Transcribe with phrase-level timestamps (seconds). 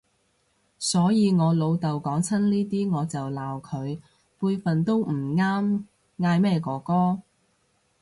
[0.79, 3.99] 所以我老豆講親呢啲我就鬧佢，
[4.39, 5.83] 輩份都唔啱
[6.17, 7.19] 嗌咩哥哥